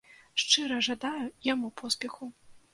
[0.43, 2.35] Шчыра жадаю яму поспеху.